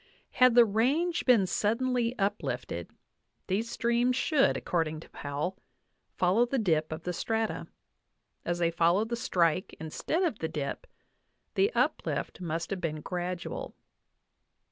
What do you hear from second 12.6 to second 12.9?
have